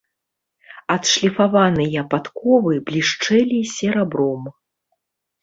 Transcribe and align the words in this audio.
Адшліфаваныя 0.95 2.01
падковы 2.15 2.73
блішчэлі 2.89 3.61
серабром. 3.75 4.43